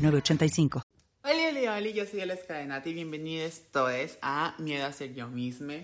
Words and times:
985. 0.00 0.82
Hola, 1.24 1.34
hola, 1.50 1.76
hola, 1.76 1.90
yo 1.90 2.06
soy 2.06 2.22
Alex 2.22 2.44
Cadenati 2.44 2.94
bienvenidos 2.94 3.60
todos 3.70 4.16
a 4.22 4.54
Miedo 4.56 4.86
a 4.86 4.92
ser 4.92 5.12
yo 5.14 5.28
misma. 5.28 5.74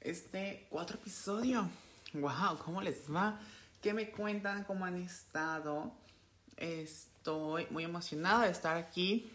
Este 0.00 0.66
cuatro 0.68 0.96
episodio. 0.96 1.68
Wow, 2.12 2.58
¿cómo 2.64 2.82
les 2.82 3.02
va? 3.08 3.38
¿Qué 3.80 3.94
me 3.94 4.10
cuentan? 4.10 4.64
¿Cómo 4.64 4.84
han 4.84 4.96
estado? 4.96 5.92
Estoy 6.56 7.68
muy 7.70 7.84
emocionada 7.84 8.46
de 8.46 8.50
estar 8.50 8.76
aquí 8.76 9.30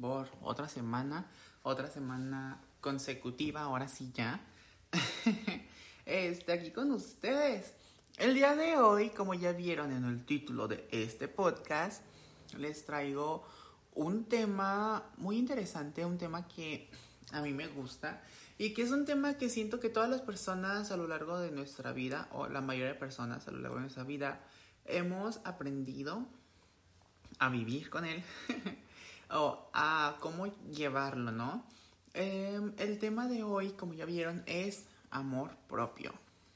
por 0.00 0.28
otra 0.40 0.68
semana, 0.68 1.26
otra 1.64 1.90
semana 1.90 2.60
consecutiva, 2.80 3.62
ahora 3.62 3.88
sí 3.88 4.12
ya. 4.14 4.40
Este, 6.06 6.52
aquí 6.52 6.70
con 6.70 6.90
ustedes. 6.92 7.74
El 8.16 8.32
día 8.32 8.56
de 8.56 8.78
hoy, 8.78 9.10
como 9.10 9.34
ya 9.34 9.52
vieron 9.52 9.92
en 9.92 10.04
el 10.06 10.24
título 10.24 10.66
de 10.66 10.88
este 10.90 11.28
podcast, 11.28 12.02
les 12.56 12.84
traigo 12.84 13.44
un 13.94 14.24
tema 14.24 15.04
muy 15.16 15.38
interesante, 15.38 16.04
un 16.04 16.18
tema 16.18 16.46
que 16.46 16.88
a 17.32 17.42
mí 17.42 17.52
me 17.52 17.66
gusta 17.66 18.22
y 18.58 18.74
que 18.74 18.82
es 18.82 18.90
un 18.90 19.04
tema 19.04 19.34
que 19.34 19.48
siento 19.48 19.80
que 19.80 19.88
todas 19.88 20.10
las 20.10 20.20
personas 20.20 20.90
a 20.90 20.96
lo 20.96 21.06
largo 21.06 21.38
de 21.38 21.50
nuestra 21.50 21.92
vida, 21.92 22.28
o 22.32 22.48
la 22.48 22.60
mayoría 22.60 22.92
de 22.92 22.98
personas 22.98 23.46
a 23.46 23.52
lo 23.52 23.58
largo 23.58 23.76
de 23.76 23.82
nuestra 23.82 24.02
vida, 24.02 24.40
hemos 24.84 25.40
aprendido 25.44 26.26
a 27.38 27.48
vivir 27.50 27.88
con 27.88 28.04
él 28.04 28.24
o 29.30 29.68
a 29.72 30.16
cómo 30.20 30.46
llevarlo, 30.72 31.30
¿no? 31.30 31.64
Em, 32.14 32.72
el 32.78 32.98
tema 32.98 33.28
de 33.28 33.44
hoy, 33.44 33.70
como 33.70 33.94
ya 33.94 34.04
vieron, 34.06 34.42
es 34.46 34.86
amor 35.10 35.56
propio. 35.68 36.12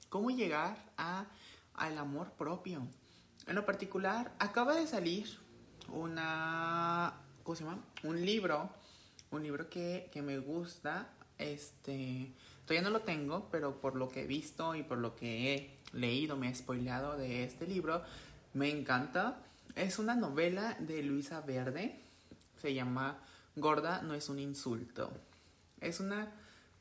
¿Cómo 0.08 0.30
llegar 0.30 0.84
a, 0.96 1.26
al 1.74 1.98
amor 1.98 2.32
propio? 2.32 2.86
En 3.46 3.54
lo 3.54 3.64
particular, 3.64 4.34
acaba 4.40 4.74
de 4.74 4.88
salir 4.88 5.41
una, 5.88 7.14
¿cómo 7.42 7.56
se 7.56 7.64
llama? 7.64 7.82
Un 8.02 8.24
libro, 8.24 8.70
un 9.30 9.42
libro 9.42 9.68
que, 9.68 10.10
me 10.24 10.38
gusta, 10.38 11.08
este, 11.38 12.32
todavía 12.64 12.88
no 12.88 12.90
lo 12.90 13.00
tengo, 13.00 13.48
pero 13.50 13.80
por 13.80 13.96
lo 13.96 14.08
que 14.08 14.22
he 14.22 14.26
visto 14.26 14.74
y 14.74 14.82
por 14.82 14.98
lo 14.98 15.16
que 15.16 15.54
he 15.54 15.78
leído, 15.92 16.36
me 16.36 16.48
he 16.48 16.54
spoileado 16.54 17.16
de 17.16 17.44
este 17.44 17.66
libro, 17.66 18.02
me 18.54 18.70
encanta. 18.70 19.38
Es 19.74 19.98
una 19.98 20.14
novela 20.14 20.76
de 20.80 21.02
Luisa 21.02 21.40
Verde, 21.40 21.98
se 22.60 22.74
llama 22.74 23.18
Gorda 23.56 24.00
no 24.02 24.14
es 24.14 24.28
un 24.28 24.38
insulto. 24.38 25.10
Es 25.80 26.00
una 26.00 26.32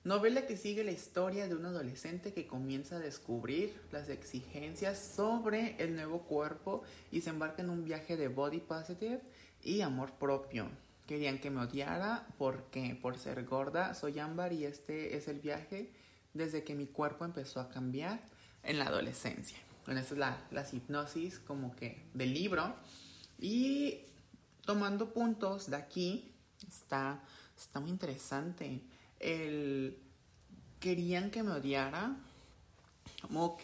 novela 0.03 0.47
que 0.47 0.57
sigue 0.57 0.83
la 0.83 0.91
historia 0.91 1.47
de 1.47 1.55
un 1.55 1.65
adolescente 1.65 2.33
que 2.33 2.47
comienza 2.47 2.95
a 2.95 2.99
descubrir 2.99 3.79
las 3.91 4.09
exigencias 4.09 5.13
sobre 5.15 5.75
el 5.83 5.95
nuevo 5.95 6.23
cuerpo 6.23 6.83
y 7.11 7.21
se 7.21 7.29
embarca 7.29 7.61
en 7.61 7.69
un 7.69 7.83
viaje 7.83 8.17
de 8.17 8.27
body 8.27 8.59
positive 8.59 9.21
y 9.63 9.81
amor 9.81 10.13
propio. 10.13 10.69
Querían 11.05 11.39
que 11.39 11.51
me 11.51 11.61
odiara 11.61 12.27
porque 12.37 12.97
por 12.99 13.17
ser 13.17 13.45
gorda 13.45 13.93
soy 13.93 14.19
ámbar 14.19 14.53
y 14.53 14.65
este 14.65 15.17
es 15.17 15.27
el 15.27 15.39
viaje 15.39 15.91
desde 16.33 16.63
que 16.63 16.73
mi 16.73 16.87
cuerpo 16.87 17.25
empezó 17.25 17.59
a 17.59 17.69
cambiar 17.69 18.21
en 18.63 18.79
la 18.79 18.85
adolescencia. 18.85 19.57
Bueno, 19.85 19.99
esa 19.99 20.13
es 20.13 20.19
la, 20.19 20.47
la 20.51 20.65
hipnosis 20.71 21.39
como 21.39 21.75
que 21.75 22.05
del 22.13 22.33
libro. 22.33 22.75
Y 23.39 23.99
tomando 24.65 25.11
puntos 25.11 25.69
de 25.69 25.75
aquí, 25.75 26.31
está, 26.67 27.21
está 27.57 27.79
muy 27.79 27.89
interesante 27.89 28.81
el 29.21 29.97
querían 30.79 31.31
que 31.31 31.43
me 31.43 31.51
odiara. 31.51 32.15
Ok. 33.33 33.63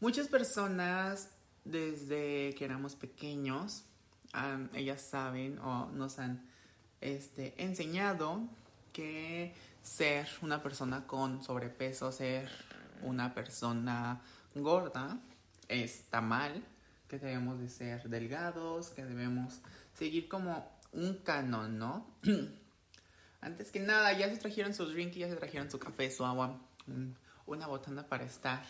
Muchas 0.00 0.28
personas 0.28 1.30
desde 1.64 2.54
que 2.54 2.64
éramos 2.64 2.94
pequeños, 2.94 3.84
ellas 4.74 5.00
saben 5.00 5.58
o 5.60 5.86
nos 5.92 6.18
han 6.18 6.44
este, 7.00 7.54
enseñado 7.62 8.42
que 8.92 9.54
ser 9.82 10.28
una 10.42 10.62
persona 10.62 11.06
con 11.06 11.42
sobrepeso, 11.42 12.12
ser 12.12 12.50
una 13.02 13.34
persona 13.34 14.20
gorda, 14.54 15.18
está 15.68 16.20
mal, 16.20 16.62
que 17.08 17.18
debemos 17.18 17.58
de 17.60 17.68
ser 17.68 18.08
delgados, 18.08 18.90
que 18.90 19.04
debemos 19.04 19.60
seguir 19.94 20.28
como 20.28 20.70
un 20.92 21.18
canon, 21.18 21.78
¿no? 21.78 22.06
Antes 23.46 23.70
que 23.70 23.78
nada, 23.78 24.12
ya 24.12 24.28
se 24.28 24.38
trajeron 24.38 24.74
sus 24.74 24.92
drinks, 24.92 25.14
ya 25.14 25.28
se 25.28 25.36
trajeron 25.36 25.70
su 25.70 25.78
café, 25.78 26.10
su 26.10 26.24
agua, 26.24 26.60
una 27.46 27.68
botana 27.68 28.08
para 28.08 28.24
estar 28.24 28.66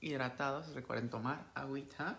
hidratados. 0.00 0.74
Recuerden 0.74 1.08
tomar 1.08 1.46
agüita. 1.54 2.18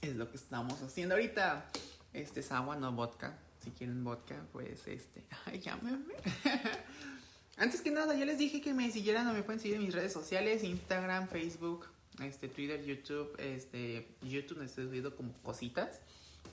Es 0.00 0.14
lo 0.14 0.30
que 0.30 0.36
estamos 0.36 0.80
haciendo 0.82 1.16
ahorita. 1.16 1.66
Este 2.12 2.38
es 2.38 2.52
agua, 2.52 2.76
no 2.76 2.92
vodka. 2.92 3.36
Si 3.60 3.72
quieren 3.72 4.04
vodka, 4.04 4.36
pues 4.52 4.86
este. 4.86 5.24
Ay, 5.46 5.58
llámenme. 5.58 6.14
Antes 7.56 7.80
que 7.80 7.90
nada, 7.90 8.14
ya 8.14 8.24
les 8.24 8.38
dije 8.38 8.60
que 8.60 8.72
me 8.72 8.92
siguieran 8.92 9.26
o 9.26 9.32
me 9.32 9.42
pueden 9.42 9.58
seguir 9.58 9.78
en 9.78 9.82
mis 9.82 9.94
redes 9.94 10.12
sociales: 10.12 10.62
Instagram, 10.62 11.26
Facebook, 11.26 11.88
este, 12.22 12.46
Twitter, 12.46 12.84
YouTube. 12.84 13.34
Este, 13.40 14.14
YouTube 14.22 14.58
me 14.58 14.66
estoy 14.66 14.84
subiendo 14.84 15.16
como 15.16 15.32
cositas. 15.42 15.98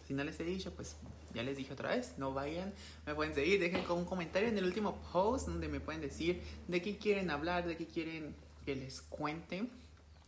Si 0.07 0.13
no 0.13 0.23
les 0.23 0.39
he 0.39 0.43
dicho, 0.43 0.71
pues 0.73 0.95
ya 1.33 1.43
les 1.43 1.57
dije 1.57 1.73
otra 1.73 1.95
vez, 1.95 2.13
no 2.17 2.33
vayan, 2.33 2.73
me 3.05 3.15
pueden 3.15 3.33
seguir, 3.33 3.59
dejen 3.59 3.89
un 3.91 4.05
comentario 4.05 4.49
en 4.49 4.57
el 4.57 4.65
último 4.65 5.01
post 5.11 5.47
donde 5.47 5.67
me 5.67 5.79
pueden 5.79 6.01
decir 6.01 6.41
de 6.67 6.81
qué 6.81 6.97
quieren 6.97 7.31
hablar, 7.31 7.65
de 7.65 7.75
qué 7.77 7.87
quieren 7.87 8.35
que 8.65 8.75
les 8.75 9.01
cuente. 9.01 9.67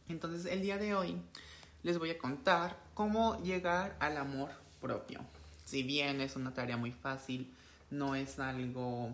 Entonces 0.09 0.52
el 0.52 0.62
día 0.62 0.78
de 0.78 0.96
hoy 0.96 1.18
les 1.84 2.00
voy 2.00 2.09
a 2.09 2.18
contar 2.18 2.80
cómo 2.94 3.42
llegar 3.44 3.96
al 4.00 4.18
amor 4.18 4.50
propio. 4.81 5.20
Si 5.64 5.84
bien 5.84 6.22
es 6.22 6.36
una 6.36 6.53
tarea 6.53 6.78
muy 6.78 6.92
fácil, 6.92 7.53
no 7.90 8.16
es 8.16 8.40
algo, 8.40 9.12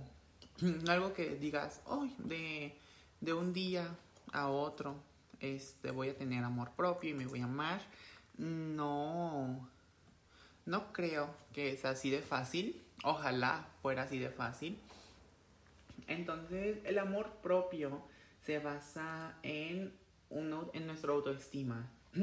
algo 0.88 1.14
que 1.14 1.36
digas, 1.36 1.82
hoy 1.86 2.14
de, 2.18 2.78
de 3.20 3.34
un 3.34 3.54
día 3.54 3.88
a 4.32 4.48
otro 4.48 4.96
este, 5.42 5.92
voy 5.92 6.10
a 6.10 6.16
tener 6.16 6.44
amor 6.44 6.72
propio 6.72 7.10
y 7.10 7.14
me 7.14 7.26
voy 7.26 7.42
a 7.42 7.46
amar. 7.46 7.82
No, 8.38 9.68
no 10.66 10.94
creo 10.94 11.34
que 11.54 11.72
es 11.72 11.86
así 11.86 12.10
de 12.12 12.22
fácil. 12.22 12.82
Ojalá 13.04 13.68
fuera 13.82 14.04
así 14.04 14.20
de 14.20 14.30
fácil. 14.30 14.78
Entonces, 16.08 16.78
el 16.84 17.00
amor 17.00 17.30
propio 17.42 18.02
se 18.46 18.60
basa 18.60 19.38
en, 19.44 19.94
uno, 20.30 20.70
en 20.74 20.88
nuestra 20.88 21.12
autoestima. 21.12 21.90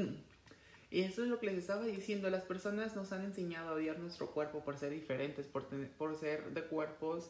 Y 0.91 1.01
eso 1.01 1.21
es 1.21 1.29
lo 1.29 1.37
que 1.37 1.45
les 1.45 1.57
estaba 1.57 1.85
diciendo. 1.85 2.31
Las 2.31 2.41
personas 2.41 2.95
nos 2.95 3.11
han 3.11 3.23
enseñado 3.23 3.69
a 3.69 3.73
odiar 3.73 3.99
nuestro 3.99 4.31
cuerpo 4.31 4.63
por 4.63 4.75
ser 4.75 4.89
diferentes, 4.89 5.45
por, 5.45 5.67
por 5.99 6.15
ser 6.15 6.51
de 6.51 6.63
cuerpos 6.63 7.29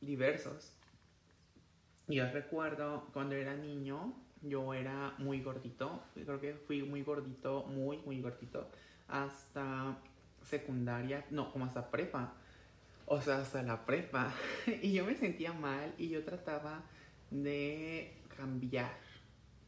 diversos. 0.00 0.72
Yo 2.06 2.30
recuerdo 2.30 3.08
cuando 3.12 3.34
era 3.34 3.56
niño, 3.56 4.14
yo 4.42 4.74
era 4.74 5.16
muy 5.18 5.42
gordito. 5.42 6.04
Creo 6.14 6.40
que 6.40 6.54
fui 6.54 6.82
muy 6.84 7.02
gordito, 7.02 7.64
muy, 7.64 7.96
muy 7.98 8.20
gordito 8.20 8.70
hasta 9.08 9.96
secundaria, 10.42 11.24
no, 11.30 11.52
como 11.52 11.64
hasta 11.64 11.90
prepa. 11.90 12.34
O 13.06 13.20
sea, 13.20 13.38
hasta 13.38 13.62
la 13.62 13.84
prepa. 13.84 14.32
y 14.82 14.92
yo 14.92 15.04
me 15.04 15.14
sentía 15.14 15.52
mal 15.52 15.94
y 15.98 16.08
yo 16.08 16.24
trataba 16.24 16.82
de 17.30 18.12
cambiar. 18.36 18.96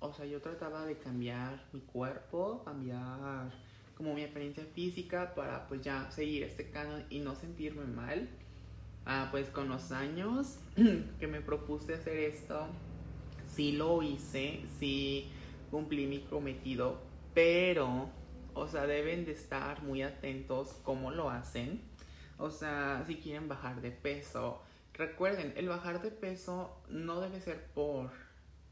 O 0.01 0.13
sea, 0.13 0.27
yo 0.27 0.41
trataba 0.41 0.85
de 0.87 0.97
cambiar 0.99 1.65
mi 1.73 1.81
cuerpo, 1.81 2.63
cambiar 2.65 3.51
como 3.97 4.15
mi 4.15 4.23
apariencia 4.23 4.65
física 4.75 5.35
para 5.35 5.67
pues 5.67 5.83
ya 5.83 6.09
seguir 6.13 6.45
este 6.45 6.71
canon 6.71 7.05
y 7.11 7.19
no 7.19 7.35
sentirme 7.35 7.85
mal. 7.85 8.29
Ah, 9.05 9.29
pues 9.31 9.49
con 9.49 9.69
los 9.69 9.91
años 9.91 10.59
que 11.19 11.27
me 11.27 11.41
propuse 11.41 11.95
hacer 11.95 12.17
esto, 12.19 12.67
sí 13.49 13.73
lo 13.73 14.03
hice, 14.03 14.61
sí 14.79 15.29
cumplí 15.71 16.07
mi 16.07 16.21
cometido, 16.21 17.01
pero 17.35 18.11
o 18.55 18.69
sea, 18.69 18.87
deben 18.87 19.25
de 19.25 19.33
estar 19.33 19.83
muy 19.83 20.03
atentos 20.03 20.75
cómo 20.83 21.11
lo 21.11 21.31
hacen. 21.31 21.81
O 22.39 22.51
sea, 22.51 23.05
si 23.07 23.17
quieren 23.17 23.49
bajar 23.49 23.81
de 23.81 23.91
peso. 23.91 24.63
Recuerden, 24.95 25.53
el 25.57 25.69
bajar 25.69 26.03
de 26.03 26.11
peso 26.11 26.77
no 26.89 27.21
debe 27.21 27.41
ser 27.41 27.67
por, 27.75 28.11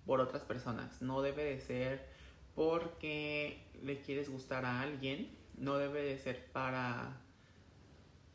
por 0.05 0.20
otras 0.20 0.43
personas. 0.43 1.02
No 1.02 1.23
debe 1.23 1.44
de 1.44 1.61
ser 1.61 2.06
porque 2.55 3.62
le 3.82 4.00
quieres 4.00 4.28
gustar 4.28 4.64
a 4.64 4.81
alguien. 4.81 5.37
no 5.56 5.78
debe 5.78 6.02
de 6.02 6.19
ser 6.19 6.46
para, 6.52 7.17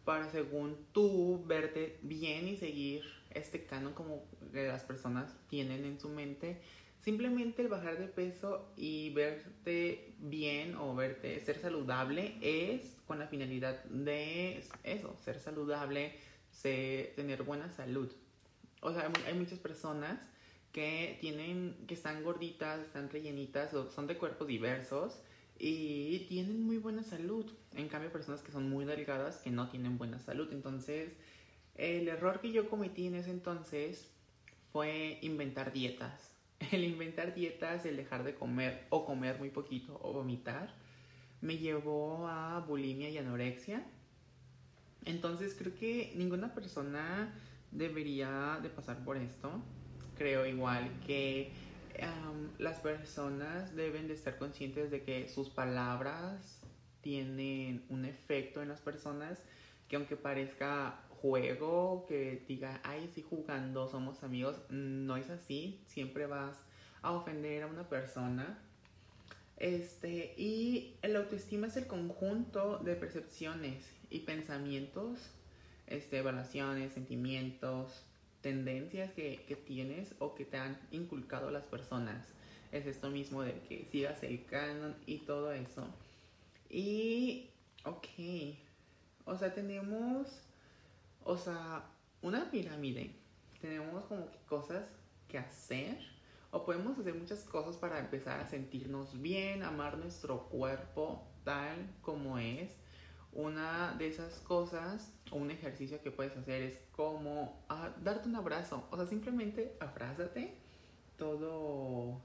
para 0.06 0.30
según 0.32 0.78
tú 0.92 1.44
verte 1.46 2.00
bien 2.02 2.48
y 2.48 2.58
seguir 2.58 3.04
este 3.30 3.66
canon 3.66 3.94
como 3.94 4.24
las 4.54 4.84
personas 4.84 5.36
tienen 5.48 5.86
en 5.86 6.00
su 6.00 6.10
mente. 6.10 6.62
Simplemente 7.02 7.64
el 7.64 7.68
bajar 7.68 7.98
de 7.98 8.08
peso 8.08 8.72
y 8.78 9.10
verte 9.10 10.14
bien 10.20 10.76
o 10.76 10.94
verte 10.94 11.40
ser 11.40 11.58
saludable 11.58 12.38
es 12.42 12.96
con 13.08 13.18
la 13.18 13.26
finalidad 13.26 13.84
de 13.86 14.64
eso, 14.84 15.18
ser 15.20 15.40
saludable, 15.40 16.14
tener 16.62 17.42
buena 17.42 17.70
salud. 17.72 18.12
O 18.82 18.94
sea, 18.94 19.12
hay 19.26 19.34
muchas 19.34 19.58
personas 19.58 20.20
que 20.72 21.18
tienen, 21.20 21.76
que 21.88 21.96
están 21.96 22.24
gorditas, 22.24 22.80
están 22.82 23.10
rellenitas, 23.10 23.74
o 23.74 23.90
son 23.90 24.06
de 24.06 24.18
cuerpos 24.18 24.48
diversos 24.48 25.20
y 25.58 26.26
tienen 26.30 26.62
muy 26.62 26.78
buena 26.78 27.04
salud. 27.04 27.52
En 27.74 27.88
cambio, 27.88 28.12
personas 28.12 28.42
que 28.42 28.52
son 28.52 28.70
muy 28.70 28.86
delgadas 28.86 29.38
que 29.38 29.50
no 29.50 29.70
tienen 29.70 29.98
buena 29.98 30.20
salud. 30.20 30.50
Entonces, 30.54 31.14
el 31.76 32.08
error 32.08 32.42
que 32.42 32.52
yo 32.52 32.70
cometí 32.70 33.08
en 33.08 33.16
ese 33.16 33.32
entonces 33.32 34.08
fue 34.72 35.18
inventar 35.22 35.74
dietas. 35.74 36.31
El 36.72 36.84
inventar 36.84 37.34
dietas, 37.34 37.86
el 37.86 37.98
dejar 37.98 38.24
de 38.24 38.36
comer 38.36 38.86
o 38.90 39.06
comer 39.06 39.40
muy 39.40 39.50
poquito 39.50 40.00
o 40.04 40.14
vomitar, 40.14 40.74
me 41.42 41.58
llevó 41.58 42.28
a 42.28 42.60
bulimia 42.60 43.10
y 43.10 43.18
anorexia. 43.18 43.84
Entonces 45.06 45.56
creo 45.58 45.74
que 45.76 46.14
ninguna 46.16 46.54
persona 46.54 47.34
debería 47.72 48.60
de 48.62 48.70
pasar 48.70 49.04
por 49.04 49.18
esto 49.18 49.62
creo 50.22 50.46
igual 50.46 50.92
que 51.08 51.52
las 52.60 52.80
personas 52.80 53.76
deben 53.76 54.08
de 54.08 54.14
estar 54.14 54.38
conscientes 54.38 54.92
de 54.92 55.02
que 55.02 55.28
sus 55.28 55.50
palabras 55.50 56.62
tienen 57.02 57.84
un 57.90 58.06
efecto 58.06 58.62
en 58.62 58.70
las 58.70 58.82
personas 58.82 59.40
que 59.88 59.96
aunque 59.96 60.16
parezca 60.16 61.02
juego, 61.22 62.06
que 62.08 62.44
diga, 62.48 62.82
ay, 62.84 63.10
sí 63.14 63.22
jugando, 63.22 63.88
somos 63.88 64.24
amigos, 64.24 64.58
no 64.70 65.18
es 65.18 65.30
así, 65.30 65.80
siempre 65.88 66.26
vas 66.26 66.58
a 67.02 67.12
ofender 67.12 67.64
a 67.64 67.68
una 67.68 67.88
persona. 67.88 68.60
Este, 69.58 70.34
y 70.38 70.96
el 71.04 71.16
autoestima 71.16 71.68
es 71.68 71.78
el 71.78 71.86
conjunto 71.86 72.80
de 72.80 72.96
percepciones 72.96 73.86
y 74.10 74.20
pensamientos, 74.20 75.20
este, 75.86 76.18
evaluaciones, 76.18 76.94
sentimientos, 76.94 78.04
tendencias 78.42 79.12
que, 79.12 79.46
que, 79.48 79.56
tienes 79.56 80.16
o 80.18 80.34
que 80.34 80.46
te 80.46 80.58
han 80.58 80.80
inculcado 80.90 81.52
las 81.52 81.64
personas. 81.66 82.26
Es 82.72 82.88
esto 82.88 83.12
mismo 83.12 83.44
de 83.44 83.54
que 83.70 83.86
sigas 83.92 84.24
el 84.24 84.44
canon 84.46 84.96
y 85.06 85.20
todo 85.20 85.52
eso. 85.52 85.86
Y, 86.70 87.50
ok, 87.86 88.08
o 89.26 89.38
sea, 89.38 89.54
tenemos, 89.54 90.28
o 91.24 91.38
sea, 91.38 91.86
una 92.22 92.50
pirámide. 92.52 93.16
Tenemos 93.60 94.06
como 94.06 94.30
que 94.32 94.40
cosas 94.48 94.86
que 95.28 95.38
hacer 95.38 95.98
o 96.52 96.66
podemos 96.66 96.98
hacer 97.00 97.14
muchas 97.16 97.44
cosas 97.44 97.78
para 97.78 98.00
empezar 98.00 98.40
a 98.40 98.48
sentirnos 98.48 99.22
bien, 99.22 99.64
amar 99.64 99.98
nuestro 99.98 100.50
cuerpo 100.50 101.28
tal 101.44 101.90
como 102.02 102.38
es 102.38 102.76
una 103.34 103.96
de 103.98 104.08
esas 104.08 104.40
cosas 104.40 105.14
o 105.32 105.38
un 105.38 105.52
ejercicio 105.52 106.02
que 106.02 106.12
puedes 106.12 106.36
hacer 106.36 106.62
es 106.62 106.80
como 106.92 107.64
ah, 107.70 107.90
darte 108.04 108.28
un 108.28 108.36
abrazo. 108.36 108.86
O 108.92 108.98
sea, 108.98 109.06
simplemente 109.06 109.78
abrázate 109.80 110.54
todo. 111.18 112.22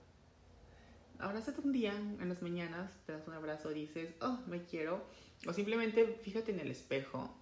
Abrázate 1.18 1.60
un 1.62 1.72
día 1.72 1.96
en 1.96 2.28
las 2.28 2.42
mañanas, 2.42 2.92
te 3.06 3.12
das 3.12 3.26
un 3.26 3.34
abrazo, 3.34 3.70
dices, 3.70 4.14
oh, 4.20 4.38
me 4.46 4.64
quiero. 4.64 5.04
O 5.46 5.52
simplemente 5.52 6.18
fíjate 6.22 6.52
en 6.52 6.60
el 6.60 6.70
espejo 6.70 7.34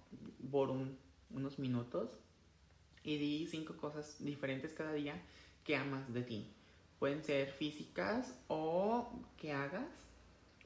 por 0.51 0.69
unos 1.31 1.59
minutos 1.59 2.09
y 3.03 3.17
di 3.17 3.47
cinco 3.47 3.77
cosas 3.77 4.17
diferentes 4.19 4.73
cada 4.73 4.93
día 4.93 5.21
que 5.63 5.75
amas 5.75 6.13
de 6.13 6.23
ti. 6.23 6.51
Pueden 6.99 7.23
ser 7.23 7.51
físicas 7.51 8.37
o 8.47 9.09
que 9.37 9.51
hagas. 9.51 9.89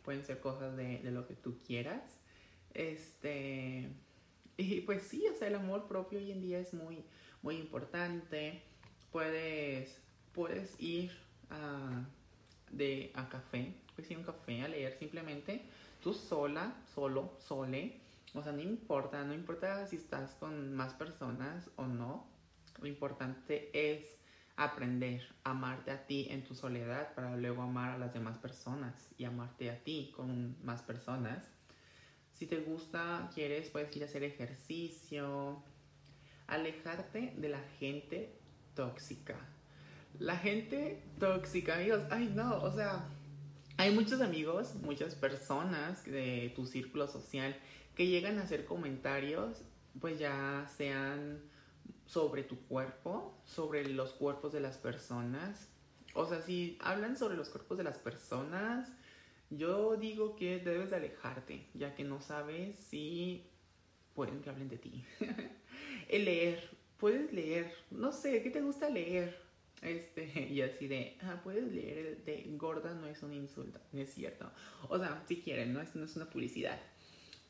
Pueden 0.04 0.24
ser 0.24 0.40
cosas 0.40 0.76
de, 0.76 1.02
lo 1.12 1.28
que 1.28 1.36
tú 1.36 1.58
quieras 1.68 2.20
este, 2.74 3.90
y 4.58 4.82
pues 4.82 5.04
sí, 5.04 5.26
o 5.28 5.36
sea, 5.36 5.48
el 5.48 5.56
amor 5.56 5.88
propio 5.88 6.20
hoy 6.20 6.32
en 6.32 6.42
día 6.42 6.60
es 6.60 6.74
muy, 6.74 7.04
muy 7.42 7.58
importante. 7.58 8.62
Puedes, 9.12 9.98
puedes 10.34 10.80
ir 10.80 11.12
a, 11.50 12.06
de, 12.72 13.12
a 13.16 13.30
café, 13.30 13.74
puedes 13.96 14.12
ir 14.12 14.18
a 14.18 14.20
un 14.20 14.26
café 14.26 14.62
a 14.62 14.68
leer 14.68 14.98
simplemente 14.98 15.62
tú 16.04 16.14
sola, 16.14 16.76
solo, 16.94 17.34
sole. 17.48 18.00
O 18.34 18.44
sea, 18.44 18.52
no 18.52 18.62
importa, 18.62 19.24
no 19.24 19.34
importa 19.34 19.86
si 19.88 19.96
estás 19.96 20.36
con 20.36 20.74
más 20.76 20.94
personas 20.94 21.70
o 21.76 21.88
no. 21.88 22.28
Lo 22.80 22.88
importante 22.88 23.70
es 23.74 24.20
aprender 24.56 25.22
a 25.44 25.52
amarte 25.52 25.92
a 25.92 26.06
ti 26.06 26.28
en 26.30 26.44
tu 26.44 26.54
soledad 26.54 27.14
para 27.16 27.36
luego 27.38 27.62
amar 27.62 27.92
a 27.92 27.98
las 27.98 28.14
demás 28.14 28.38
personas 28.38 29.10
y 29.18 29.24
amarte 29.24 29.72
a 29.72 29.84
ti 29.84 30.12
con 30.16 30.58
más 30.64 30.82
personas. 30.84 31.50
Si 32.34 32.46
te 32.46 32.58
gusta, 32.58 33.30
quieres, 33.34 33.70
puedes 33.70 33.96
ir 33.96 34.04
a 34.04 34.06
hacer 34.06 34.24
ejercicio. 34.24 35.64
Alejarte 36.48 37.34
de 37.38 37.50
la 37.50 37.62
gente 37.80 38.40
tóxica. 38.76 39.36
La 40.20 40.38
gente 40.38 41.04
tóxica, 41.20 41.76
amigos, 41.76 42.04
ay 42.10 42.32
no, 42.34 42.62
o 42.62 42.72
sea, 42.72 43.08
hay 43.78 43.94
muchos 43.94 44.20
amigos, 44.20 44.76
muchas 44.76 45.16
personas 45.16 46.04
de 46.04 46.52
tu 46.56 46.66
círculo 46.66 47.08
social 47.08 47.56
que 47.96 48.08
llegan 48.08 48.40
a 48.40 48.44
hacer 48.44 48.66
comentarios, 48.66 49.62
pues 50.00 50.20
ya 50.20 50.68
sean 50.78 51.42
sobre 52.06 52.44
tu 52.44 52.58
cuerpo, 52.68 53.38
sobre 53.46 53.88
los 53.88 54.14
cuerpos 54.14 54.52
de 54.54 54.60
las 54.60 54.78
personas. 54.78 55.70
O 56.14 56.26
sea, 56.26 56.42
si 56.42 56.78
hablan 56.82 57.18
sobre 57.18 57.38
los 57.38 57.50
cuerpos 57.50 57.78
de 57.78 57.84
las 57.84 57.98
personas, 58.00 58.92
yo 59.50 59.96
digo 59.96 60.36
que 60.36 60.60
debes 60.60 60.90
de 60.90 60.96
alejarte, 60.96 61.68
ya 61.74 61.96
que 61.96 62.04
no 62.04 62.22
sabes 62.22 62.78
si 62.78 63.48
pueden 64.14 64.42
que 64.42 64.50
hablen 64.50 64.70
de 64.70 64.78
ti. 64.78 65.04
El 66.10 66.26
leer, 66.26 66.70
puedes 66.98 67.32
leer, 67.32 67.74
no 67.92 68.12
sé, 68.12 68.42
¿qué 68.42 68.50
te 68.50 68.62
gusta 68.62 68.90
leer? 68.90 69.40
Este, 69.82 70.48
y 70.50 70.62
así 70.62 70.88
de, 70.88 71.18
ah, 71.22 71.40
puedes 71.44 71.72
leer 71.72 71.98
el 71.98 72.26
de 72.26 72.44
gorda 72.58 72.94
no 72.94 73.08
es 73.08 73.24
un 73.24 73.34
insulto, 73.34 73.80
no 73.92 74.02
es 74.02 74.14
cierto. 74.14 74.52
O 74.90 74.98
sea, 74.98 75.24
si 75.28 75.42
quieren, 75.42 75.74
no 75.74 75.82
no 75.94 76.06
es 76.06 76.16
una 76.16 76.30
publicidad. 76.30 76.80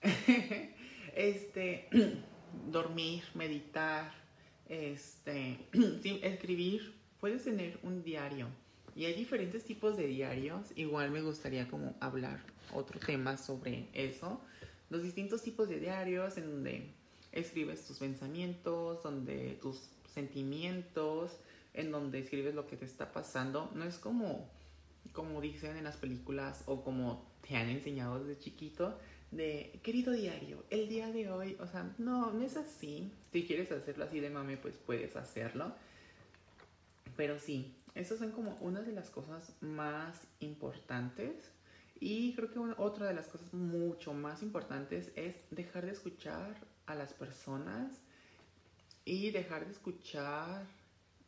este, 1.16 1.90
dormir, 2.72 3.24
meditar, 3.34 4.12
este, 4.68 5.58
escribir, 6.24 6.94
puedes 7.20 7.44
tener 7.44 7.80
un 7.84 8.04
diario 8.04 8.48
y 9.00 9.06
hay 9.06 9.14
diferentes 9.14 9.64
tipos 9.64 9.96
de 9.96 10.08
diarios. 10.08 10.74
Igual 10.76 11.12
me 11.12 11.22
gustaría 11.22 11.70
como 11.70 11.96
hablar 12.02 12.42
otro 12.74 13.00
tema 13.00 13.38
sobre 13.38 13.88
eso. 13.94 14.42
Los 14.90 15.04
distintos 15.04 15.42
tipos 15.42 15.70
de 15.70 15.80
diarios 15.80 16.38
en 16.38 16.52
donde 16.52 16.90
escribes 17.32 17.86
tus 17.86 18.00
pensamientos, 18.00 19.02
donde 19.02 19.58
tus 19.62 19.90
sentimientos, 20.14 21.38
en 21.74 21.92
donde 21.92 22.20
escribes 22.20 22.56
lo 22.56 22.68
que 22.68 22.76
te 22.76 22.84
está 22.84 23.14
pasando. 23.14 23.72
No 23.74 23.86
es 23.86 23.98
como, 23.98 24.50
como 25.14 25.40
dicen 25.40 25.78
en 25.78 25.86
las 25.86 25.96
películas 25.96 26.64
o 26.66 26.84
como 26.84 27.26
te 27.48 27.56
han 27.56 27.70
enseñado 27.70 28.22
desde 28.22 28.38
chiquito, 28.38 29.00
de 29.32 29.80
querido 29.84 30.12
diario, 30.14 30.64
el 30.70 30.90
día 30.90 31.12
de 31.12 31.30
hoy, 31.30 31.58
o 31.60 31.68
sea, 31.68 31.94
no, 31.98 32.32
no 32.32 32.44
es 32.44 32.58
así. 32.58 33.12
Si 33.32 33.46
quieres 33.46 33.72
hacerlo 33.72 34.06
así 34.06 34.20
de 34.20 34.30
mame, 34.30 34.58
pues 34.58 34.76
puedes 34.78 35.16
hacerlo. 35.16 35.74
Pero 37.16 37.38
sí, 37.38 37.76
esas 37.96 38.20
son 38.20 38.32
como 38.32 38.58
una 38.62 38.82
de 38.82 38.94
las 38.94 39.10
cosas 39.10 39.54
más 39.62 40.22
importantes. 40.40 41.52
Y 42.00 42.34
creo 42.36 42.50
que 42.50 42.60
otra 42.82 43.08
de 43.08 43.14
las 43.14 43.28
cosas 43.28 43.54
mucho 43.54 44.14
más 44.14 44.42
importantes 44.42 45.12
es 45.16 45.36
dejar 45.52 45.86
de 45.86 45.92
escuchar 45.92 46.56
a 46.86 46.96
las 46.96 47.14
personas 47.14 47.92
y 49.04 49.32
dejar 49.32 49.66
de 49.66 49.72
escuchar 49.72 50.66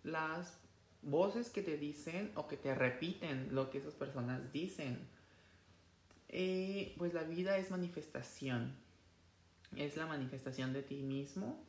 las 0.04 0.58
voces 1.02 1.50
que 1.50 1.62
te 1.62 1.78
dicen 1.78 2.32
o 2.36 2.48
que 2.48 2.58
te 2.58 2.74
repiten 2.74 3.54
lo 3.54 3.70
que 3.70 3.80
esas 3.80 3.94
personas 3.94 4.52
dicen. 4.54 5.00
Pues 6.98 7.14
la 7.14 7.24
vida 7.24 7.58
es 7.58 7.72
manifestación. 7.72 8.74
Es 9.76 9.98
la 9.98 10.06
manifestación 10.06 10.74
de 10.74 10.82
ti 10.82 11.02
mismo. 11.02 11.64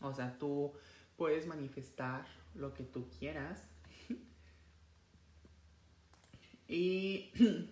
O 0.00 0.12
sea, 0.12 0.38
tú 0.38 0.72
puedes 1.16 1.46
manifestar 1.46 2.26
lo 2.54 2.74
que 2.74 2.84
tú 2.84 3.08
quieras 3.18 3.62
y, 6.68 7.30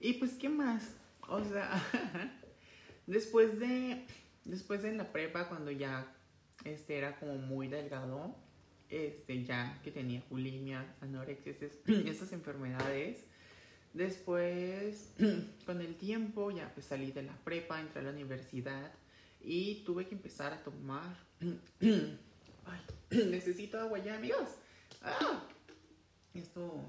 y 0.00 0.12
pues, 0.14 0.32
¿qué 0.34 0.48
más? 0.48 0.94
O 1.28 1.44
sea, 1.44 1.82
después 3.06 3.58
de, 3.58 4.04
después 4.44 4.82
de 4.82 4.94
la 4.94 5.12
prepa, 5.12 5.48
cuando 5.48 5.70
ya 5.70 6.12
este, 6.64 6.98
era 6.98 7.18
como 7.18 7.36
muy 7.36 7.68
delgado, 7.68 8.34
este, 8.88 9.44
ya 9.44 9.80
que 9.82 9.90
tenía 9.90 10.22
bulimia, 10.28 10.94
anorexia, 11.00 11.54
esas 11.86 11.86
enfermedades, 12.32 13.24
Después, 13.94 15.12
con 15.66 15.80
el 15.80 15.94
tiempo, 15.96 16.50
ya 16.50 16.72
pues 16.74 16.86
salí 16.86 17.12
de 17.12 17.22
la 17.22 17.36
prepa, 17.44 17.80
entré 17.80 18.00
a 18.00 18.04
la 18.04 18.10
universidad 18.10 18.90
y 19.40 19.82
tuve 19.84 20.06
que 20.06 20.14
empezar 20.14 20.52
a 20.52 20.62
tomar... 20.62 21.16
Ay, 21.80 22.80
necesito 23.30 23.78
agua 23.78 23.98
ya, 23.98 24.16
amigos. 24.16 24.48
Ah, 25.02 25.42
esto... 26.34 26.80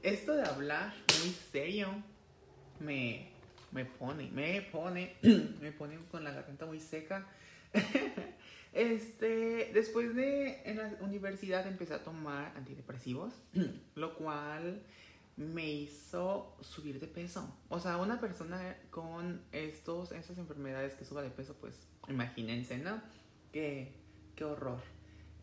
Esto 0.00 0.36
de 0.36 0.44
hablar 0.44 0.94
muy 1.20 1.34
serio 1.50 1.88
me, 2.78 3.28
me 3.72 3.84
pone, 3.84 4.30
me 4.30 4.62
pone, 4.62 5.16
me 5.60 5.72
pone 5.72 5.98
con 6.10 6.22
la 6.22 6.30
garganta 6.30 6.66
muy 6.66 6.80
seca. 6.80 7.26
Este, 8.78 9.72
después 9.74 10.14
de 10.14 10.62
en 10.64 10.76
la 10.76 10.96
universidad 11.00 11.66
empecé 11.66 11.94
a 11.94 12.04
tomar 12.04 12.56
antidepresivos, 12.56 13.34
lo 13.96 14.14
cual 14.14 14.84
me 15.36 15.68
hizo 15.68 16.56
subir 16.60 17.00
de 17.00 17.08
peso. 17.08 17.52
O 17.70 17.80
sea, 17.80 17.96
una 17.96 18.20
persona 18.20 18.76
con 18.90 19.42
estos, 19.50 20.12
estas 20.12 20.38
enfermedades 20.38 20.94
que 20.94 21.04
suba 21.04 21.22
de 21.22 21.30
peso, 21.30 21.56
pues 21.60 21.74
imagínense, 22.06 22.78
¿no? 22.78 23.02
Qué, 23.52 23.94
qué 24.36 24.44
horror. 24.44 24.80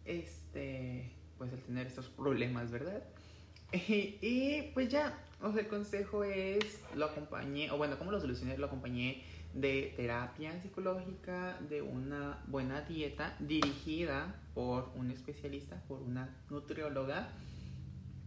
Este, 0.05 1.11
pues 1.37 1.51
el 1.51 1.61
tener 1.61 1.87
estos 1.87 2.07
problemas, 2.07 2.71
¿verdad? 2.71 3.03
Y, 3.73 4.17
y 4.21 4.71
pues 4.73 4.87
ya, 4.87 5.21
o 5.41 5.51
sea, 5.51 5.59
el 5.59 5.67
consejo 5.67 6.23
es, 6.23 6.79
lo 6.95 7.07
acompañé, 7.07 7.69
o 7.69 7.77
bueno, 7.77 7.97
¿cómo 7.97 8.11
lo 8.11 8.21
solucioné? 8.21 8.57
Lo 8.57 8.67
acompañé 8.67 9.25
de 9.55 9.93
terapia 9.95 10.61
psicológica, 10.61 11.57
de 11.69 11.81
una 11.81 12.43
buena 12.47 12.81
dieta 12.81 13.35
dirigida 13.39 14.35
por 14.53 14.91
un 14.95 15.11
especialista, 15.11 15.81
por 15.87 16.01
una 16.01 16.29
nutrióloga, 16.49 17.29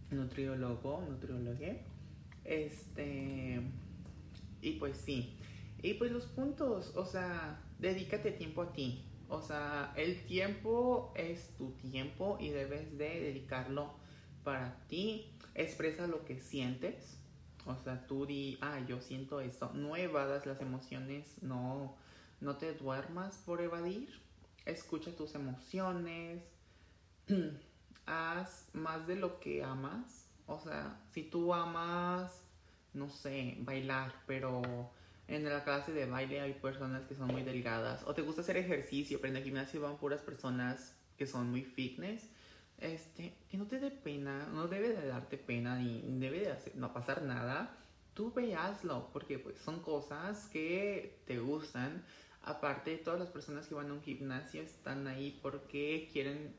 nutriólogo, 0.09 1.05
nutriólogue. 1.07 1.81
Este, 2.43 3.61
y 4.61 4.71
pues 4.73 4.97
sí. 4.97 5.37
Y 5.83 5.93
pues 5.93 6.11
los 6.11 6.25
puntos, 6.25 6.93
o 6.95 7.05
sea, 7.05 7.61
dedícate 7.77 8.31
tiempo 8.31 8.63
a 8.63 8.73
ti. 8.73 9.05
O 9.29 9.43
sea, 9.43 9.93
el 9.95 10.23
tiempo 10.25 11.13
es 11.15 11.51
tu 11.59 11.73
tiempo 11.73 12.37
y 12.39 12.49
debes 12.49 12.97
de 12.97 13.19
dedicarlo 13.19 13.93
para 14.43 14.83
ti. 14.87 15.31
Expresa 15.53 16.07
lo 16.07 16.25
que 16.25 16.39
sientes 16.39 17.18
o 17.69 17.77
sea, 17.83 18.07
tú 18.07 18.25
di, 18.25 18.57
ah, 18.61 18.79
yo 18.87 18.99
siento 18.99 19.39
esto. 19.41 19.71
No 19.73 19.95
evadas 19.95 20.45
las 20.47 20.59
emociones, 20.59 21.41
no, 21.43 21.95
no 22.41 22.57
te 22.57 22.73
duermas 22.73 23.37
por 23.45 23.61
evadir. 23.61 24.19
Escucha 24.65 25.15
tus 25.15 25.35
emociones. 25.35 26.41
Haz 28.07 28.67
más 28.73 29.05
de 29.05 29.15
lo 29.15 29.39
que 29.39 29.63
amas. 29.63 30.27
O 30.47 30.59
sea, 30.59 30.99
si 31.11 31.21
tú 31.21 31.53
amas, 31.53 32.41
no 32.93 33.07
sé, 33.07 33.57
bailar, 33.59 34.13
pero 34.25 34.63
en 35.27 35.43
la 35.43 35.63
clase 35.63 35.91
de 35.91 36.07
baile 36.07 36.41
hay 36.41 36.53
personas 36.53 37.05
que 37.05 37.13
son 37.13 37.27
muy 37.27 37.43
delgadas. 37.43 38.01
O 38.07 38.15
te 38.15 38.23
gusta 38.23 38.41
hacer 38.41 38.57
ejercicio, 38.57 39.21
pero 39.21 39.31
en 39.31 39.37
el 39.37 39.43
gimnasio 39.43 39.79
van 39.79 39.97
puras 39.97 40.21
personas 40.21 40.95
que 41.17 41.27
son 41.27 41.51
muy 41.51 41.63
fitness 41.63 42.31
este, 42.81 43.33
que 43.49 43.57
no 43.57 43.65
te 43.67 43.79
dé 43.79 43.91
pena, 43.91 44.47
no 44.53 44.67
debe 44.67 44.89
de 44.89 45.07
darte 45.07 45.37
pena 45.37 45.77
ni 45.77 46.01
debe 46.19 46.41
de 46.41 46.51
hacer, 46.51 46.75
no 46.75 46.93
pasar 46.93 47.21
nada. 47.21 47.75
Tú 48.13 48.33
veaslo, 48.33 49.09
porque 49.13 49.39
pues 49.39 49.57
son 49.59 49.79
cosas 49.81 50.47
que 50.51 51.19
te 51.25 51.39
gustan. 51.39 52.03
Aparte, 52.43 52.97
todas 52.97 53.19
las 53.19 53.29
personas 53.29 53.67
que 53.67 53.75
van 53.75 53.89
a 53.89 53.93
un 53.93 54.01
gimnasio 54.01 54.61
están 54.61 55.07
ahí 55.07 55.39
porque 55.41 56.09
quieren 56.11 56.55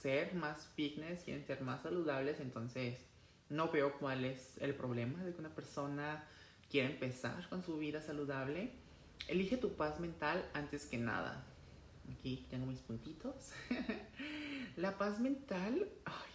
ser 0.00 0.34
más 0.34 0.66
fitness, 0.74 1.22
quieren 1.22 1.46
ser 1.46 1.62
más 1.62 1.82
saludables, 1.82 2.40
entonces 2.40 2.98
no 3.48 3.70
veo 3.70 3.98
cuál 3.98 4.24
es 4.24 4.58
el 4.60 4.74
problema 4.74 5.22
de 5.22 5.32
que 5.32 5.40
una 5.40 5.54
persona 5.54 6.24
quiera 6.70 6.88
empezar 6.88 7.48
con 7.48 7.62
su 7.62 7.78
vida 7.78 8.00
saludable. 8.00 8.72
Elige 9.28 9.56
tu 9.56 9.74
paz 9.74 10.00
mental 10.00 10.44
antes 10.54 10.86
que 10.86 10.98
nada. 10.98 11.44
Aquí 12.10 12.46
tengo 12.50 12.66
mis 12.66 12.80
puntitos. 12.80 13.52
La 14.76 14.96
paz 14.96 15.20
mental 15.20 15.86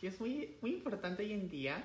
es 0.01 0.19
muy, 0.19 0.55
muy 0.61 0.71
importante 0.73 1.23
hoy 1.23 1.33
en 1.33 1.49
día 1.49 1.83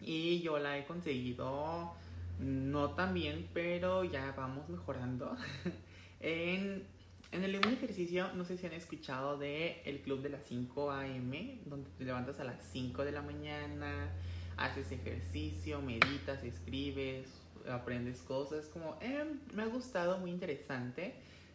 y 0.00 0.40
yo 0.40 0.58
la 0.58 0.76
he 0.76 0.84
conseguido 0.84 1.94
no 2.40 2.90
tan 2.90 3.14
bien, 3.14 3.48
pero 3.54 4.02
ya 4.02 4.34
vamos 4.36 4.68
mejorando. 4.68 5.36
en, 6.20 6.84
en 7.30 7.44
el 7.44 7.56
un 7.56 7.72
ejercicio, 7.72 8.32
no 8.34 8.44
sé 8.44 8.58
si 8.58 8.66
han 8.66 8.72
escuchado 8.72 9.38
de 9.38 9.82
el 9.84 10.00
club 10.00 10.22
de 10.22 10.30
las 10.30 10.44
5 10.46 10.90
a.m., 10.90 11.60
donde 11.66 11.90
te 11.90 12.04
levantas 12.04 12.40
a 12.40 12.44
las 12.44 12.64
5 12.72 13.04
de 13.04 13.12
la 13.12 13.22
mañana, 13.22 14.10
haces 14.56 14.90
ejercicio, 14.90 15.80
meditas, 15.80 16.42
escribes, 16.42 17.28
aprendes 17.70 18.20
cosas. 18.22 18.66
Como, 18.66 18.98
eh, 19.00 19.24
me 19.54 19.62
ha 19.62 19.66
gustado, 19.66 20.18
muy 20.18 20.32
interesante. 20.32 21.14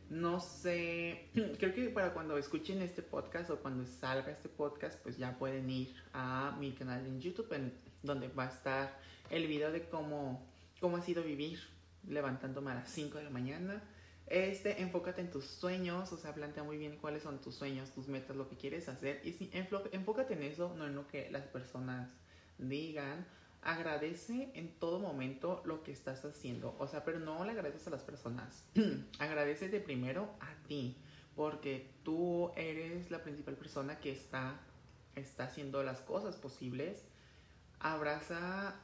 No 0.09 0.39
sé, 0.39 1.29
creo 1.59 1.73
que 1.73 1.89
para 1.89 2.13
cuando 2.13 2.37
escuchen 2.37 2.81
este 2.81 3.01
podcast 3.01 3.49
o 3.49 3.59
cuando 3.59 3.85
salga 3.85 4.31
este 4.31 4.47
podcast, 4.47 5.01
pues 5.01 5.17
ya 5.17 5.37
pueden 5.37 5.69
ir 5.69 5.95
a 6.13 6.55
mi 6.59 6.71
canal 6.71 7.05
en 7.05 7.19
YouTube, 7.19 7.51
en 7.53 7.73
donde 8.03 8.29
va 8.29 8.45
a 8.45 8.49
estar 8.49 8.99
el 9.29 9.47
video 9.47 9.71
de 9.71 9.87
cómo, 9.89 10.45
cómo 10.79 10.97
ha 10.97 11.01
sido 11.01 11.23
vivir 11.23 11.59
levantándome 12.07 12.71
a 12.71 12.75
las 12.75 12.89
5 12.89 13.17
de 13.17 13.23
la 13.25 13.29
mañana. 13.29 13.83
Este, 14.27 14.81
enfócate 14.81 15.21
en 15.21 15.31
tus 15.31 15.45
sueños, 15.45 16.11
o 16.11 16.17
sea, 16.17 16.33
plantea 16.33 16.63
muy 16.63 16.77
bien 16.77 16.97
cuáles 16.97 17.23
son 17.23 17.39
tus 17.39 17.55
sueños, 17.55 17.91
tus 17.91 18.07
metas, 18.07 18.35
lo 18.35 18.49
que 18.49 18.55
quieres 18.55 18.87
hacer. 18.89 19.21
Y 19.23 19.33
si, 19.33 19.49
enfócate 19.53 20.33
en 20.33 20.43
eso, 20.43 20.73
no 20.77 20.85
en 20.85 20.95
lo 20.95 21.07
que 21.07 21.29
las 21.31 21.45
personas 21.47 22.09
digan 22.57 23.25
agradece 23.61 24.51
en 24.53 24.71
todo 24.79 24.99
momento 24.99 25.61
lo 25.65 25.83
que 25.83 25.91
estás 25.91 26.23
haciendo. 26.25 26.75
O 26.79 26.87
sea, 26.87 27.03
pero 27.03 27.19
no 27.19 27.43
le 27.43 27.51
agradeces 27.51 27.87
a 27.87 27.91
las 27.91 28.03
personas. 28.03 28.63
de 28.73 29.79
primero 29.79 30.29
a 30.39 30.53
ti. 30.67 30.95
Porque 31.35 31.89
tú 32.03 32.51
eres 32.55 33.11
la 33.11 33.21
principal 33.21 33.55
persona 33.55 33.99
que 33.99 34.11
está, 34.11 34.59
está 35.15 35.45
haciendo 35.45 35.83
las 35.83 36.01
cosas 36.01 36.35
posibles. 36.35 37.03
Abraza 37.79 38.75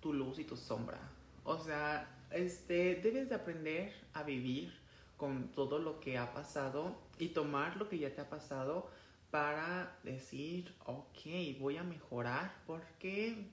tu 0.00 0.12
luz 0.12 0.38
y 0.38 0.44
tu 0.44 0.56
sombra. 0.56 0.98
O 1.44 1.58
sea, 1.58 2.08
este, 2.30 2.96
debes 2.96 3.28
de 3.28 3.34
aprender 3.34 3.92
a 4.14 4.22
vivir 4.22 4.72
con 5.16 5.48
todo 5.48 5.78
lo 5.78 6.00
que 6.00 6.18
ha 6.18 6.32
pasado 6.32 6.96
y 7.18 7.28
tomar 7.28 7.76
lo 7.76 7.88
que 7.88 7.98
ya 7.98 8.14
te 8.14 8.20
ha 8.20 8.28
pasado 8.28 8.90
para 9.30 9.98
decir, 10.04 10.74
ok, 10.86 11.58
voy 11.58 11.76
a 11.76 11.82
mejorar 11.82 12.54
porque 12.66 13.48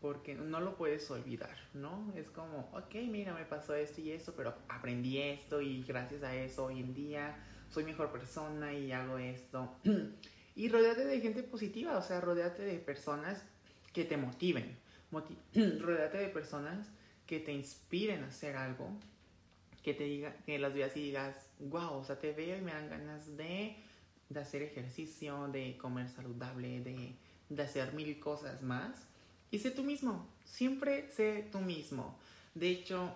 porque 0.00 0.34
no 0.34 0.60
lo 0.60 0.76
puedes 0.76 1.10
olvidar, 1.10 1.56
¿no? 1.74 2.12
Es 2.16 2.30
como, 2.30 2.70
ok, 2.72 2.94
mira, 3.08 3.34
me 3.34 3.44
pasó 3.44 3.74
esto 3.74 4.00
y 4.00 4.12
eso, 4.12 4.34
pero 4.34 4.54
aprendí 4.68 5.18
esto 5.18 5.60
y 5.60 5.82
gracias 5.82 6.22
a 6.22 6.34
eso 6.34 6.66
hoy 6.66 6.80
en 6.80 6.94
día 6.94 7.36
soy 7.70 7.84
mejor 7.84 8.10
persona 8.10 8.72
y 8.72 8.92
hago 8.92 9.18
esto. 9.18 9.76
y 10.56 10.68
rodeate 10.68 11.04
de 11.04 11.20
gente 11.20 11.42
positiva, 11.42 11.98
o 11.98 12.02
sea, 12.02 12.20
rodeate 12.20 12.62
de 12.62 12.78
personas 12.78 13.44
que 13.92 14.04
te 14.04 14.16
motiven, 14.16 14.78
rodeate 15.54 16.18
de 16.18 16.28
personas 16.28 16.88
que 17.26 17.38
te 17.40 17.52
inspiren 17.52 18.24
a 18.24 18.28
hacer 18.28 18.56
algo, 18.56 18.88
que 19.82 19.92
te 19.94 20.04
diga, 20.04 20.34
que 20.46 20.58
las 20.58 20.72
veas 20.72 20.96
y 20.96 21.00
digas, 21.00 21.50
wow, 21.58 21.98
o 21.98 22.04
sea, 22.04 22.18
te 22.18 22.32
veo 22.32 22.56
y 22.56 22.62
me 22.62 22.72
dan 22.72 22.88
ganas 22.88 23.36
de, 23.36 23.76
hacer 24.34 24.62
ejercicio, 24.62 25.48
de 25.48 25.76
comer 25.76 26.08
saludable, 26.08 26.80
de 27.48 27.62
hacer 27.62 27.92
mil 27.92 28.18
cosas 28.18 28.62
más 28.62 29.09
y 29.50 29.58
sé 29.58 29.70
tú 29.70 29.82
mismo, 29.82 30.26
siempre 30.44 31.10
sé 31.10 31.48
tú 31.50 31.58
mismo. 31.58 32.16
De 32.54 32.70
hecho, 32.70 33.12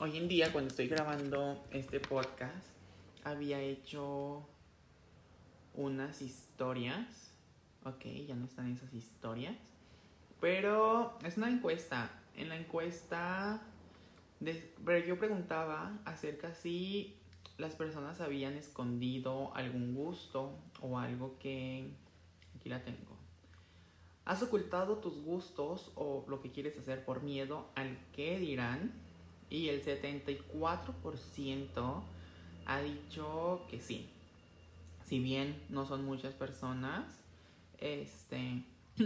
hoy 0.00 0.16
en 0.16 0.28
día 0.28 0.52
cuando 0.52 0.68
estoy 0.68 0.88
grabando 0.88 1.64
este 1.70 2.00
podcast, 2.00 2.66
había 3.24 3.60
hecho 3.60 4.48
unas 5.74 6.22
historias. 6.22 7.30
Ok, 7.84 8.04
ya 8.26 8.34
no 8.34 8.46
están 8.46 8.72
esas 8.72 8.92
historias. 8.94 9.56
Pero 10.40 11.18
es 11.24 11.36
una 11.36 11.50
encuesta. 11.50 12.10
En 12.34 12.48
la 12.48 12.56
encuesta, 12.56 13.62
pero 14.84 15.06
yo 15.06 15.18
preguntaba 15.18 15.98
acerca 16.04 16.52
si 16.52 17.16
las 17.58 17.74
personas 17.74 18.20
habían 18.20 18.54
escondido 18.54 19.54
algún 19.54 19.94
gusto 19.94 20.58
o 20.80 20.98
algo 20.98 21.38
que... 21.38 21.88
Aquí 22.58 22.68
la 22.68 22.82
tengo 22.82 23.15
¿Has 24.26 24.42
ocultado 24.42 24.96
tus 24.96 25.22
gustos 25.22 25.90
o 25.94 26.24
lo 26.26 26.42
que 26.42 26.50
quieres 26.50 26.76
hacer 26.76 27.04
por 27.04 27.22
miedo 27.22 27.68
al 27.76 27.96
que 28.12 28.40
dirán? 28.40 28.92
Y 29.48 29.68
el 29.68 29.84
74% 29.84 32.02
ha 32.66 32.80
dicho 32.80 33.64
que 33.70 33.80
sí. 33.80 34.10
Si 35.04 35.20
bien 35.20 35.62
no 35.68 35.86
son 35.86 36.04
muchas 36.04 36.34
personas, 36.34 37.04
este, 37.78 38.64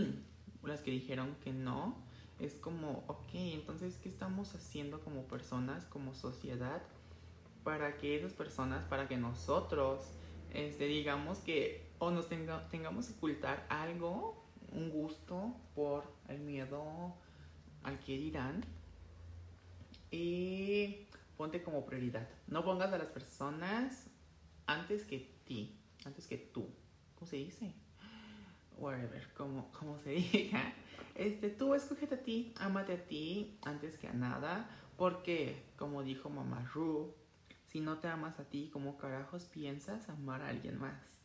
las 0.64 0.80
que 0.80 0.90
dijeron 0.90 1.36
que 1.44 1.52
no, 1.52 1.98
es 2.38 2.54
como, 2.54 3.04
ok, 3.06 3.34
entonces, 3.34 3.98
¿qué 4.02 4.08
estamos 4.08 4.54
haciendo 4.54 5.00
como 5.00 5.24
personas, 5.24 5.84
como 5.84 6.14
sociedad, 6.14 6.80
para 7.62 7.98
que 7.98 8.16
esas 8.16 8.32
personas, 8.32 8.86
para 8.86 9.06
que 9.06 9.18
nosotros, 9.18 10.00
este, 10.54 10.86
digamos 10.86 11.40
que 11.40 11.90
o 11.98 12.10
nos 12.10 12.26
tengamos 12.28 13.08
que 13.08 13.12
ocultar 13.18 13.66
algo 13.68 14.40
un 14.72 14.90
gusto 14.90 15.54
por 15.74 16.04
el 16.28 16.40
miedo 16.40 17.14
al 17.82 17.98
que 18.00 18.16
dirán. 18.16 18.64
Y 20.10 21.06
ponte 21.36 21.62
como 21.62 21.86
prioridad. 21.86 22.28
No 22.48 22.64
pongas 22.64 22.92
a 22.92 22.98
las 22.98 23.08
personas 23.08 24.08
antes 24.66 25.04
que 25.04 25.30
ti, 25.44 25.78
antes 26.04 26.26
que 26.26 26.38
tú. 26.38 26.68
¿Cómo 27.14 27.28
se 27.28 27.36
dice? 27.36 27.72
Whatever, 28.78 29.32
como, 29.34 29.70
como 29.72 29.98
se 29.98 30.10
diga. 30.32 30.72
Este, 31.14 31.50
tú 31.50 31.74
escógete 31.74 32.14
a 32.14 32.22
ti, 32.22 32.54
amate 32.58 32.94
a 32.94 33.06
ti 33.06 33.58
antes 33.62 33.98
que 33.98 34.08
a 34.08 34.12
nada. 34.12 34.68
Porque, 34.96 35.62
como 35.76 36.02
dijo 36.02 36.28
mamá 36.28 36.68
Ru, 36.74 37.14
si 37.66 37.80
no 37.80 37.98
te 37.98 38.08
amas 38.08 38.38
a 38.38 38.44
ti, 38.44 38.68
¿cómo 38.72 38.98
carajos 38.98 39.44
piensas 39.44 40.08
amar 40.08 40.42
a 40.42 40.48
alguien 40.48 40.78
más? 40.78 41.19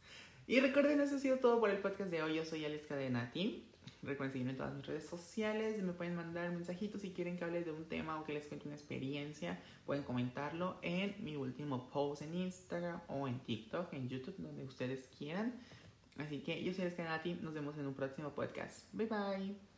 Y 0.48 0.60
recuerden, 0.60 1.02
eso 1.02 1.16
ha 1.16 1.20
sido 1.20 1.38
todo 1.40 1.60
por 1.60 1.70
el 1.70 1.80
podcast 1.80 2.12
de 2.12 2.22
hoy. 2.22 2.36
Yo 2.36 2.46
soy 2.46 2.66
Alex 2.66 2.86
Cadenati. 2.88 3.66
Recuerden 4.04 4.32
seguirme 4.32 4.52
en 4.52 4.58
todas 4.58 4.76
mis 4.76 4.86
redes 4.86 5.06
sociales. 5.06 5.82
Me 5.82 5.94
pueden 5.94 6.16
mandar 6.16 6.52
mensajitos 6.52 7.02
si 7.02 7.12
quieren 7.12 7.38
que 7.38 7.44
hable 7.44 7.64
de 7.64 7.72
un 7.72 7.86
tema 7.86 8.20
o 8.20 8.24
que 8.24 8.34
les 8.34 8.46
cuente 8.46 8.68
una 8.68 8.76
experiencia. 8.76 9.60
Pueden 9.86 10.04
comentarlo 10.04 10.78
en 10.84 11.16
mi 11.24 11.36
último 11.36 11.90
post 11.90 12.22
en 12.22 12.36
Instagram 12.36 13.02
o 13.08 13.28
en 13.28 13.40
TikTok, 13.40 13.92
en 13.94 14.08
YouTube, 14.08 14.36
donde 14.38 14.64
ustedes 14.64 15.08
quieran. 15.18 15.54
Así 16.18 16.40
que 16.40 16.64
yo 16.64 16.74
soy 16.74 16.84
Alex 16.84 16.98
Cadenati. 16.98 17.34
Nos 17.42 17.54
vemos 17.54 17.78
en 17.78 17.88
un 17.88 17.96
próximo 17.96 18.30
podcast. 18.30 18.88
Bye 18.94 19.08
bye. 19.08 19.75